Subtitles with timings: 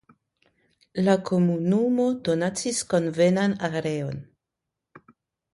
[1.07, 4.21] La komunumo donacis konvenan areon.